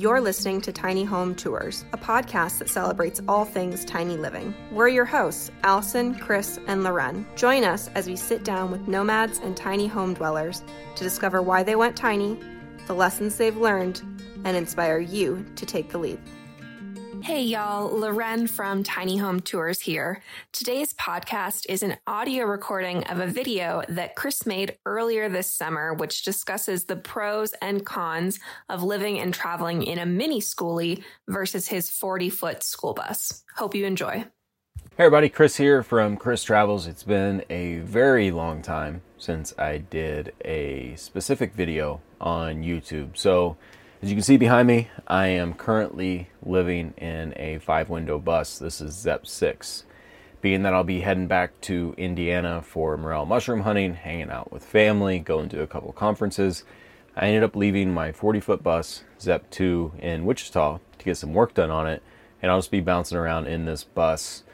[0.00, 4.54] You're listening to Tiny Home Tours, a podcast that celebrates all things tiny living.
[4.72, 7.26] We're your hosts, Allison, Chris, and Loren.
[7.36, 10.62] Join us as we sit down with nomads and tiny home dwellers
[10.96, 12.40] to discover why they went tiny,
[12.86, 14.00] the lessons they've learned,
[14.46, 16.20] and inspire you to take the leap.
[17.22, 20.22] Hey y'all, Loren from Tiny Home Tours here.
[20.52, 25.92] Today's podcast is an audio recording of a video that Chris made earlier this summer,
[25.92, 28.40] which discusses the pros and cons
[28.70, 33.44] of living and traveling in a mini skoolie versus his 40 foot school bus.
[33.56, 34.24] Hope you enjoy.
[34.96, 36.86] Hey everybody, Chris here from Chris Travels.
[36.86, 43.16] It's been a very long time since I did a specific video on YouTube.
[43.16, 43.56] So
[44.02, 48.58] as you can see behind me, I am currently living in a five window bus.
[48.58, 49.84] This is ZEP 6.
[50.40, 54.64] Being that I'll be heading back to Indiana for morel mushroom hunting, hanging out with
[54.64, 56.64] family, going to a couple conferences,
[57.14, 61.34] I ended up leaving my 40 foot bus, ZEP 2, in Wichita to get some
[61.34, 62.02] work done on it,
[62.40, 64.44] and I'll just be bouncing around in this bus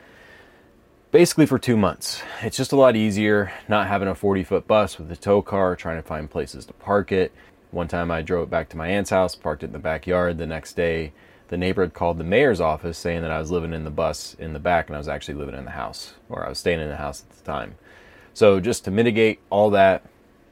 [1.12, 2.20] basically for two months.
[2.42, 5.76] It's just a lot easier not having a 40 foot bus with a tow car,
[5.76, 7.32] trying to find places to park it,
[7.76, 10.38] one time I drove it back to my aunt's house, parked it in the backyard.
[10.38, 11.12] The next day,
[11.48, 14.34] the neighbor had called the mayor's office saying that I was living in the bus
[14.38, 16.80] in the back and I was actually living in the house, or I was staying
[16.80, 17.76] in the house at the time.
[18.34, 20.04] So, just to mitigate all that,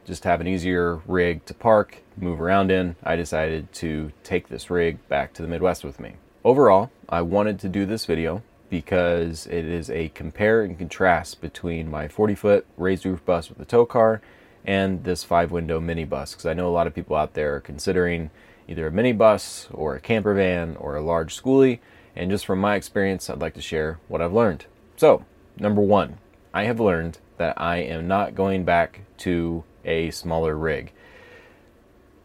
[0.05, 4.71] just have an easier rig to park, move around in, I decided to take this
[4.71, 6.17] rig back to the Midwest with me.
[6.45, 11.91] Overall, I wanted to do this video because it is a compare and contrast between
[11.91, 14.21] my 40 foot raised roof bus with a tow car
[14.65, 17.61] and this five window minibus because I know a lot of people out there are
[17.61, 18.31] considering
[18.69, 21.81] either a minibus or a camper van or a large skoolie.
[22.17, 24.67] And just from my experience, I'd like to share what I've learned.
[24.97, 25.25] So,
[25.59, 26.19] number one,
[26.53, 30.93] I have learned that I am not going back to a smaller rig.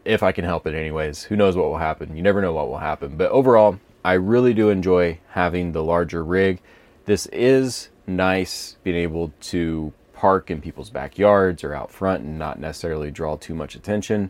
[0.06, 1.24] If I can help it, anyways.
[1.24, 2.16] Who knows what will happen?
[2.16, 3.18] You never know what will happen.
[3.18, 6.62] But overall, I really do enjoy having the larger rig.
[7.06, 12.60] This is nice being able to park in people's backyards or out front and not
[12.60, 14.30] necessarily draw too much attention.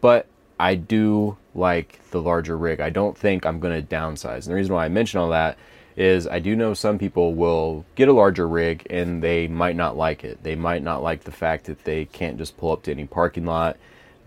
[0.00, 0.26] But
[0.58, 2.80] I do like the larger rig.
[2.80, 4.38] I don't think I'm going to downsize.
[4.38, 5.56] And the reason why I mention all that
[5.96, 9.96] is I do know some people will get a larger rig and they might not
[9.96, 10.42] like it.
[10.42, 13.46] They might not like the fact that they can't just pull up to any parking
[13.46, 13.76] lot.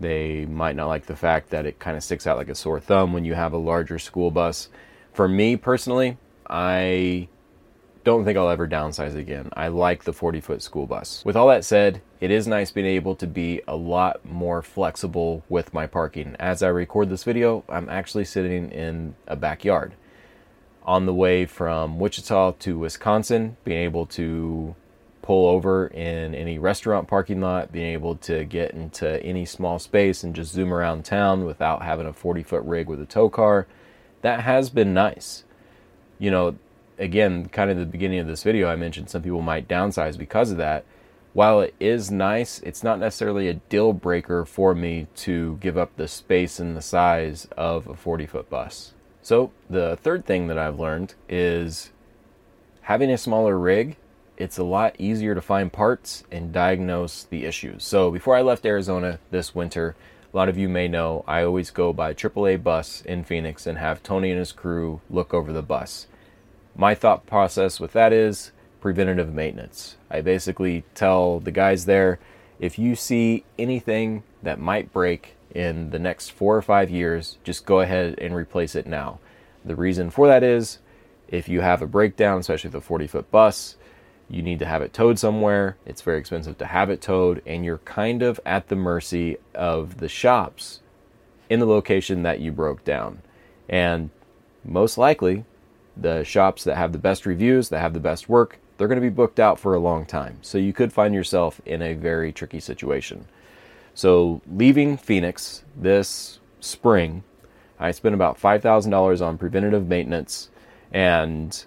[0.00, 2.80] They might not like the fact that it kind of sticks out like a sore
[2.80, 4.70] thumb when you have a larger school bus.
[5.12, 6.16] For me personally,
[6.48, 7.28] I
[8.04, 9.50] don't think I'll ever downsize again.
[9.54, 11.22] I like the 40 foot school bus.
[11.24, 15.44] With all that said, it is nice being able to be a lot more flexible
[15.48, 16.36] with my parking.
[16.38, 19.94] As I record this video, I'm actually sitting in a backyard.
[20.84, 24.74] On the way from Wichita to Wisconsin, being able to
[25.22, 30.24] pull over in any restaurant parking lot, being able to get into any small space
[30.24, 33.68] and just zoom around town without having a 40 foot rig with a tow car,
[34.22, 35.44] that has been nice.
[36.18, 36.56] You know,
[37.02, 40.52] again, kind of the beginning of this video, I mentioned some people might downsize because
[40.52, 40.84] of that.
[41.32, 45.96] While it is nice, it's not necessarily a deal breaker for me to give up
[45.96, 48.94] the space and the size of a 40 foot bus.
[49.20, 51.90] So, the third thing that I've learned is
[52.82, 53.96] having a smaller rig,
[54.36, 57.82] it's a lot easier to find parts and diagnose the issues.
[57.84, 59.96] So, before I left Arizona this winter,
[60.32, 63.78] a lot of you may know I always go by AAA bus in Phoenix and
[63.78, 66.06] have Tony and his crew look over the bus
[66.74, 69.96] my thought process with that is preventative maintenance.
[70.10, 72.18] I basically tell the guys there
[72.58, 77.66] if you see anything that might break in the next four or five years, just
[77.66, 79.18] go ahead and replace it now.
[79.64, 80.78] The reason for that is
[81.28, 83.76] if you have a breakdown, especially the 40 foot bus,
[84.28, 85.76] you need to have it towed somewhere.
[85.84, 89.98] It's very expensive to have it towed, and you're kind of at the mercy of
[89.98, 90.80] the shops
[91.50, 93.22] in the location that you broke down.
[93.68, 94.10] And
[94.64, 95.44] most likely,
[95.96, 99.02] the shops that have the best reviews, that have the best work, they're going to
[99.06, 100.38] be booked out for a long time.
[100.42, 103.26] So you could find yourself in a very tricky situation.
[103.94, 107.24] So leaving Phoenix this spring,
[107.78, 110.48] I spent about $5,000 on preventative maintenance
[110.92, 111.64] and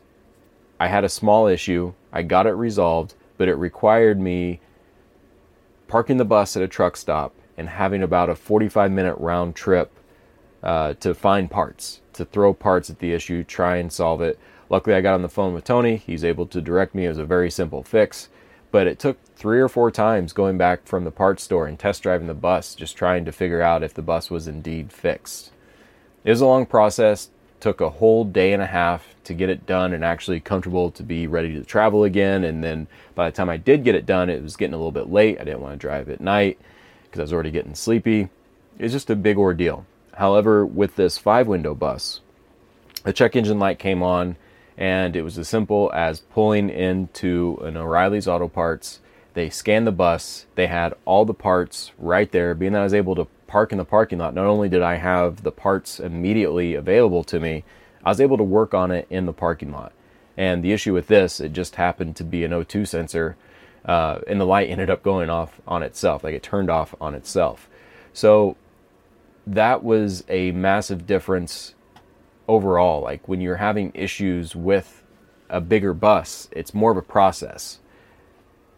[0.79, 1.93] I had a small issue.
[2.11, 4.59] I got it resolved, but it required me
[5.87, 9.91] parking the bus at a truck stop and having about a 45 minute round trip
[10.65, 14.39] uh, to find parts to throw parts at the issue, try and solve it.
[14.69, 15.97] Luckily, I got on the phone with Tony.
[15.97, 17.05] He's able to direct me.
[17.05, 18.29] It was a very simple fix,
[18.71, 22.01] but it took three or four times going back from the parts store and test
[22.01, 25.51] driving the bus, just trying to figure out if the bus was indeed fixed.
[26.23, 27.29] It was a long process.
[27.59, 31.03] Took a whole day and a half to get it done and actually comfortable to
[31.03, 32.43] be ready to travel again.
[32.43, 34.91] And then by the time I did get it done, it was getting a little
[34.91, 35.39] bit late.
[35.39, 36.59] I didn't want to drive at night
[37.03, 38.29] because I was already getting sleepy.
[38.77, 39.85] It's just a big ordeal.
[40.15, 42.21] However, with this five window bus,
[43.03, 44.37] the check engine light came on,
[44.77, 48.99] and it was as simple as pulling into an O'Reilly's Auto Parts.
[49.33, 52.55] They scanned the bus, they had all the parts right there.
[52.55, 54.95] Being that I was able to park in the parking lot, not only did I
[54.95, 57.65] have the parts immediately available to me,
[58.03, 59.91] I was able to work on it in the parking lot.
[60.37, 63.35] And the issue with this, it just happened to be an O2 sensor,
[63.83, 67.13] uh, and the light ended up going off on itself, like it turned off on
[67.13, 67.69] itself.
[68.13, 68.55] So
[69.47, 71.75] that was a massive difference
[72.47, 73.01] overall.
[73.01, 75.03] Like when you're having issues with
[75.49, 77.79] a bigger bus, it's more of a process.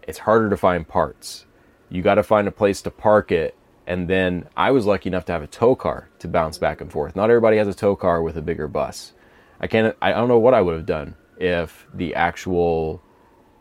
[0.07, 1.45] It's harder to find parts.
[1.89, 3.55] You got to find a place to park it.
[3.85, 6.91] And then I was lucky enough to have a tow car to bounce back and
[6.91, 7.15] forth.
[7.15, 9.13] Not everybody has a tow car with a bigger bus.
[9.61, 13.01] I can't, I don't know what I would have done if the actual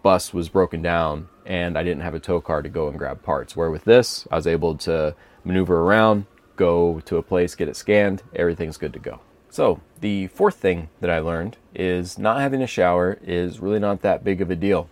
[0.03, 3.23] bus was broken down and I didn't have a tow car to go and grab
[3.23, 3.57] parts.
[3.57, 5.15] Where with this, I was able to
[5.45, 6.27] maneuver around,
[6.57, 9.21] go to a place, get it scanned, everything's good to go.
[9.51, 14.03] So, the fourth thing that I learned is not having a shower is really not
[14.03, 14.91] that big of a deal.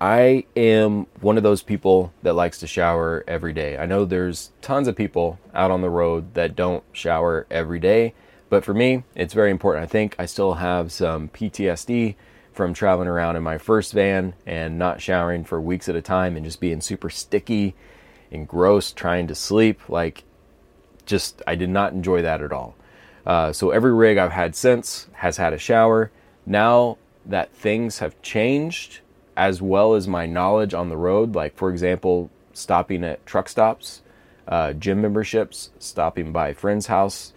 [0.00, 3.76] I am one of those people that likes to shower every day.
[3.76, 8.14] I know there's tons of people out on the road that don't shower every day,
[8.48, 9.84] but for me, it's very important.
[9.84, 12.14] I think I still have some PTSD
[12.52, 16.36] from traveling around in my first van and not showering for weeks at a time
[16.36, 17.74] and just being super sticky
[18.32, 19.88] and gross trying to sleep.
[19.88, 20.24] Like,
[21.10, 22.74] just, I did not enjoy that at all.
[23.26, 26.10] Uh, so every rig I've had since has had a shower.
[26.46, 26.96] Now
[27.26, 29.00] that things have changed,
[29.36, 34.02] as well as my knowledge on the road, like for example, stopping at truck stops,
[34.48, 37.32] uh, gym memberships, stopping by friend's house,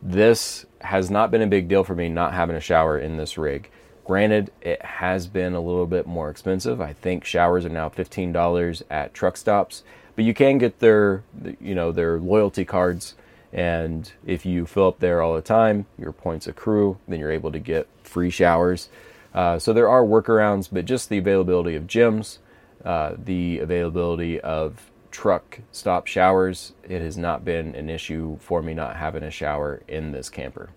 [0.00, 3.36] this has not been a big deal for me not having a shower in this
[3.38, 3.70] rig.
[4.04, 6.80] Granted, it has been a little bit more expensive.
[6.80, 9.82] I think showers are now $15 at truck stops,
[10.16, 11.24] but you can get their,
[11.60, 13.14] you know, their loyalty cards
[13.54, 17.52] and if you fill up there all the time, your points accrue, then you're able
[17.52, 18.88] to get free showers.
[19.32, 22.38] Uh, so there are workarounds, but just the availability of gyms,
[22.84, 28.74] uh, the availability of truck stop showers, it has not been an issue for me
[28.74, 30.70] not having a shower in this camper.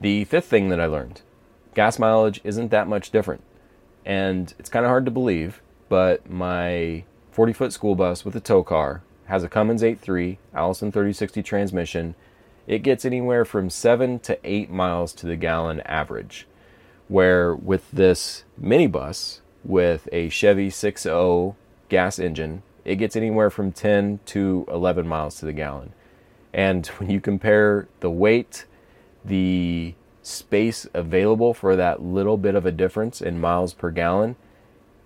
[0.00, 1.22] The fifth thing that I learned
[1.74, 3.42] gas mileage isn't that much different.
[4.04, 7.04] And it's kind of hard to believe, but my
[7.38, 12.16] 40 foot school bus with a tow car has a Cummins 8.3 Allison 3060 transmission.
[12.66, 16.48] It gets anywhere from 7 to 8 miles to the gallon average.
[17.06, 21.54] Where with this minibus with a Chevy 6.0
[21.88, 25.92] gas engine, it gets anywhere from 10 to 11 miles to the gallon.
[26.52, 28.66] And when you compare the weight,
[29.24, 29.94] the
[30.24, 34.34] space available for that little bit of a difference in miles per gallon,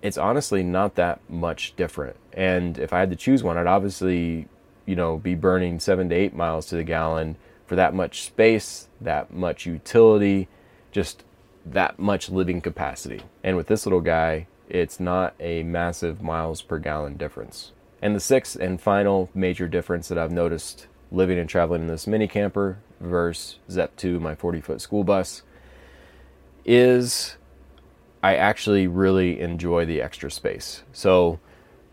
[0.01, 2.17] it's honestly not that much different.
[2.35, 4.49] And if I had to choose one, I'd obviously,
[4.87, 7.37] you know, be burning seven to eight miles to the gallon
[7.67, 10.49] for that much space, that much utility,
[10.91, 11.25] just
[11.65, 13.23] that much living capacity.
[13.45, 17.73] And with this little guy, it's not a massive miles per gallon difference.
[18.01, 22.07] And the sixth and final major difference that I've noticed living and traveling in this
[22.07, 25.43] mini camper versus Zep 2, my 40 foot school bus,
[26.65, 27.37] is
[28.23, 30.83] I actually really enjoy the extra space.
[30.93, 31.39] So,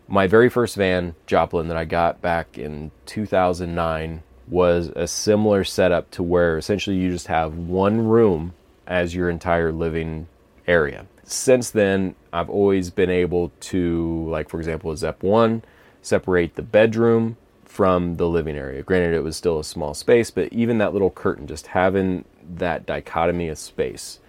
[0.09, 6.09] my very first van, Joplin, that I got back in 2009 was a similar setup
[6.11, 8.53] to where essentially you just have one room
[8.88, 10.27] as your entire living
[10.67, 11.05] area.
[11.24, 15.62] Since then, I've always been able to, like, for example, a Zep 1,
[16.01, 18.81] separate the bedroom from the living area.
[18.81, 22.88] Granted, it was still a small space, but even that little curtain, just having that
[22.88, 24.19] dichotomy of space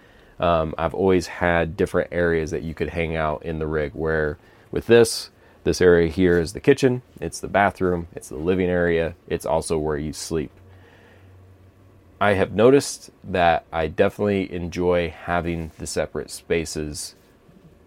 [0.41, 3.91] um, I've always had different areas that you could hang out in the rig.
[3.93, 4.39] Where
[4.71, 5.29] with this,
[5.63, 9.77] this area here is the kitchen, it's the bathroom, it's the living area, it's also
[9.77, 10.51] where you sleep.
[12.19, 17.15] I have noticed that I definitely enjoy having the separate spaces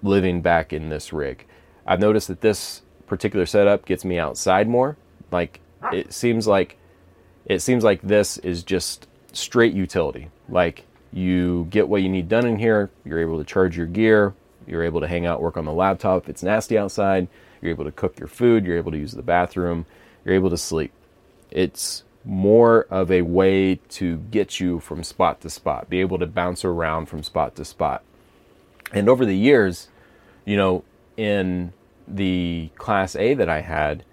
[0.03, 1.47] living back in this rig.
[1.87, 4.97] I've noticed that this particular setup gets me outside more.
[5.31, 5.61] Like
[5.93, 6.77] it seems like
[7.47, 10.31] it seems like this is just straight utility.
[10.49, 12.91] Like you get what you need done in here.
[13.05, 14.35] You're able to charge your gear.
[14.67, 17.29] You're able to hang out, work on the laptop if it's nasty outside.
[17.65, 18.67] You're able to cook your food.
[18.67, 19.87] You're able to use the bathroom.
[20.25, 20.93] You're able to sleep.
[21.51, 26.27] It's more of a way to get you from spot to spot, be able to
[26.27, 28.03] bounce around from spot to spot.
[28.93, 29.89] And over the years,
[30.45, 30.85] you know,
[31.17, 31.73] in
[32.07, 34.05] the Class A that I had,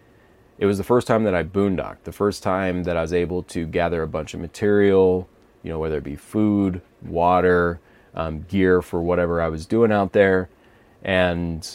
[0.57, 3.43] it was the first time that I boondocked, the first time that I was able
[3.43, 5.27] to gather a bunch of material,
[5.63, 7.79] you know, whether it be food, water,
[8.13, 10.49] um, gear for whatever I was doing out there.
[11.03, 11.67] And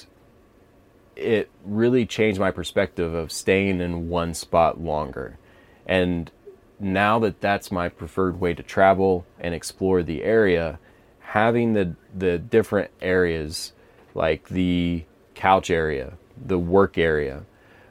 [1.17, 5.39] it really changed my perspective of staying in one spot longer.
[5.87, 6.31] And
[6.79, 10.79] now that that's my preferred way to travel and explore the area,
[11.21, 13.73] having the the different areas
[14.15, 15.05] like the
[15.35, 17.45] couch area, the work area,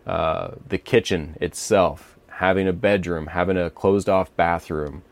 [0.05, 5.03] uh, the kitchen itself, having a bedroom, having a closed off bathroom,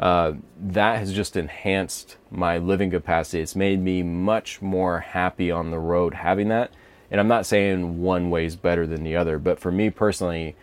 [0.00, 3.40] uh, that has just enhanced my living capacity.
[3.40, 6.72] It's made me much more happy on the road having that.
[7.10, 10.56] And I'm not saying one way is better than the other, but for me personally,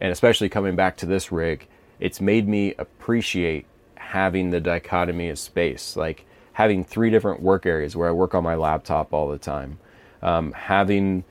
[0.00, 1.66] and especially coming back to this rig,
[2.00, 6.24] it's made me appreciate having the dichotomy of space, like
[6.54, 9.78] having three different work areas where I work on my laptop all the time,
[10.22, 11.24] um, having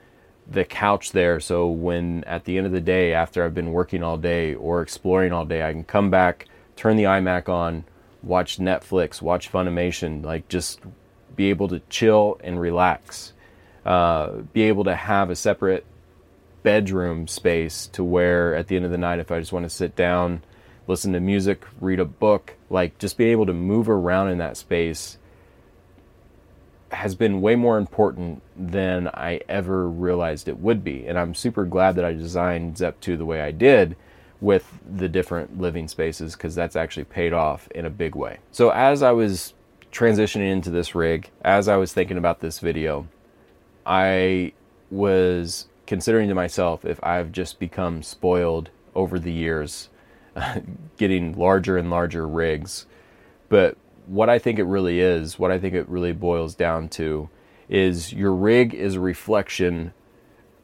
[0.49, 4.03] the couch there so when at the end of the day after I've been working
[4.03, 7.85] all day or exploring all day I can come back turn the iMac on
[8.21, 10.81] watch Netflix watch Funimation like just
[11.35, 13.33] be able to chill and relax
[13.85, 15.85] uh, be able to have a separate
[16.63, 19.69] bedroom space to where at the end of the night if I just want to
[19.69, 20.41] sit down
[20.87, 24.55] listen to music read a book like just being able to move around in that
[24.55, 25.17] space
[26.93, 31.07] has been way more important than I ever realized it would be.
[31.07, 33.95] And I'm super glad that I designed Zep 2 the way I did
[34.39, 38.39] with the different living spaces because that's actually paid off in a big way.
[38.51, 39.53] So as I was
[39.91, 43.07] transitioning into this rig, as I was thinking about this video,
[43.85, 44.53] I
[44.89, 49.89] was considering to myself if I've just become spoiled over the years
[50.97, 52.85] getting larger and larger rigs.
[53.49, 57.29] But what I think it really is, what I think it really boils down to,
[57.69, 59.93] is your rig is a reflection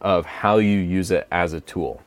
[0.01, 2.01] of how you use it as a tool.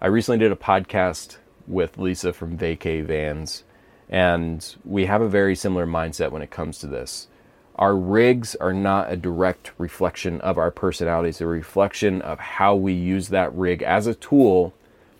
[0.00, 3.64] I recently did a podcast with Lisa from Vacay Vans,
[4.08, 7.28] and we have a very similar mindset when it comes to this.
[7.76, 12.92] Our rigs are not a direct reflection of our personalities, a reflection of how we
[12.92, 14.74] use that rig as a tool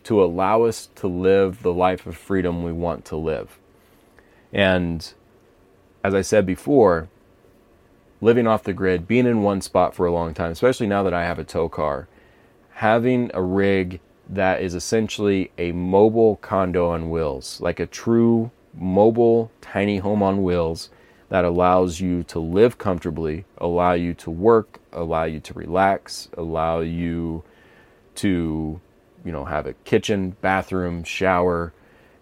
[0.04, 3.58] to allow us to live the life of freedom we want to live.
[4.52, 5.12] And
[6.04, 7.08] as I said before,
[8.20, 11.14] living off the grid, being in one spot for a long time, especially now that
[11.14, 12.08] I have a tow car,
[12.74, 19.50] having a rig that is essentially a mobile condo on wheels, like a true mobile
[19.60, 20.90] tiny home on wheels
[21.32, 26.80] that allows you to live comfortably, allow you to work, allow you to relax, allow
[26.80, 27.42] you
[28.14, 28.78] to,
[29.24, 31.72] you know, have a kitchen, bathroom, shower,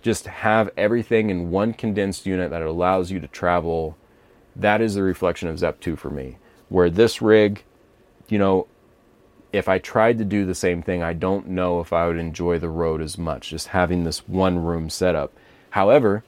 [0.00, 3.98] just have everything in one condensed unit that allows you to travel.
[4.54, 6.36] That is the reflection of Zep 2 for me.
[6.68, 7.64] Where this rig,
[8.28, 8.68] you know,
[9.52, 12.60] if I tried to do the same thing, I don't know if I would enjoy
[12.60, 15.32] the road as much, just having this one room setup.
[15.70, 16.22] However,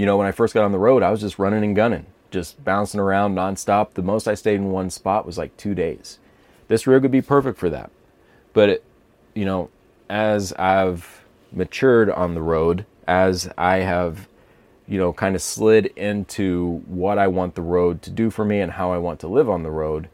[0.00, 2.06] you know, when I first got on the road, I was just running and gunning,
[2.30, 3.92] just bouncing around nonstop.
[3.92, 6.18] The most I stayed in one spot was like two days.
[6.68, 7.90] This rig would be perfect for that.
[8.54, 8.84] But, it,
[9.34, 9.68] you know,
[10.08, 14.26] as I've matured on the road as I have,
[14.88, 18.60] you know, kind of slid into what I want the road to do for me
[18.60, 20.08] and how I want to live on the road.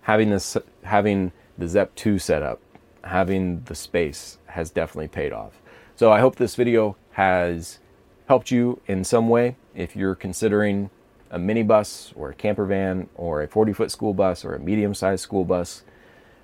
[0.00, 2.60] Having this, having the Zep 2 set up,
[3.04, 5.62] having the space has definitely paid off.
[5.94, 7.78] So I hope this video has
[8.26, 9.56] helped you in some way.
[9.74, 10.90] If you're considering
[11.30, 14.94] a minibus or a camper van or a 40 foot school bus or a medium
[14.94, 15.82] sized school bus,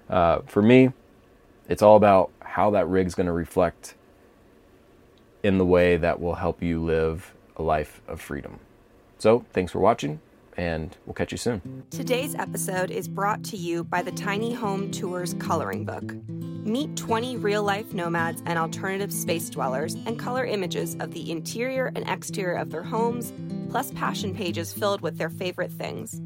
[0.08, 0.92] uh, for me,
[1.68, 3.94] it's all about how that rig's going to reflect
[5.42, 8.58] in the way that will help you live a life of freedom.
[9.18, 10.20] So, thanks for watching,
[10.56, 11.84] and we'll catch you soon.
[11.90, 16.14] Today's episode is brought to you by the Tiny Home Tours coloring book.
[16.64, 21.92] Meet 20 real life nomads and alternative space dwellers and color images of the interior
[21.96, 23.32] and exterior of their homes,
[23.70, 26.20] plus passion pages filled with their favorite things.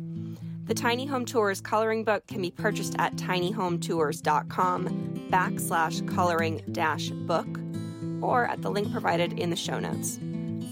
[0.67, 7.47] The Tiny Home Tours coloring book can be purchased at tinyhometours.com backslash coloring dash book
[8.21, 10.19] or at the link provided in the show notes.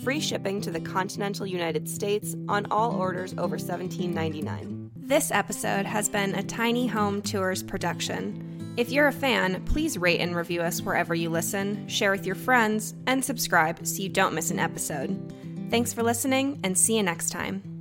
[0.05, 4.91] Free shipping to the continental United States on all orders over $17.99.
[4.95, 8.75] This episode has been a Tiny Home Tours production.
[8.77, 12.35] If you're a fan, please rate and review us wherever you listen, share with your
[12.35, 15.33] friends, and subscribe so you don't miss an episode.
[15.71, 17.74] Thanks for listening, and see you next time.